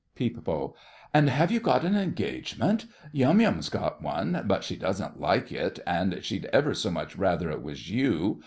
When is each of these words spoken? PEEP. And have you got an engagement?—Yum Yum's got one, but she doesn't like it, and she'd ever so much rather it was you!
PEEP. 0.15 0.39
And 1.13 1.29
have 1.29 1.51
you 1.51 1.59
got 1.59 1.85
an 1.85 1.95
engagement?—Yum 1.95 3.39
Yum's 3.39 3.69
got 3.69 4.01
one, 4.01 4.45
but 4.47 4.63
she 4.63 4.75
doesn't 4.75 5.19
like 5.21 5.51
it, 5.51 5.79
and 5.85 6.23
she'd 6.25 6.45
ever 6.45 6.73
so 6.73 6.89
much 6.89 7.15
rather 7.15 7.51
it 7.51 7.61
was 7.61 7.87
you! 7.91 8.39